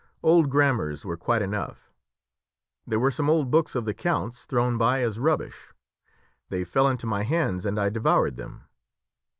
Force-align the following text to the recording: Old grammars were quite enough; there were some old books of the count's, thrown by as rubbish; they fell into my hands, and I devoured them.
Old 0.23 0.49
grammars 0.49 1.05
were 1.05 1.15
quite 1.15 1.43
enough; 1.43 1.91
there 2.87 2.99
were 2.99 3.11
some 3.11 3.29
old 3.29 3.51
books 3.51 3.75
of 3.75 3.85
the 3.85 3.93
count's, 3.93 4.45
thrown 4.45 4.75
by 4.75 5.01
as 5.01 5.19
rubbish; 5.19 5.75
they 6.49 6.63
fell 6.63 6.87
into 6.87 7.05
my 7.05 7.21
hands, 7.21 7.67
and 7.67 7.79
I 7.79 7.89
devoured 7.89 8.35
them. 8.35 8.63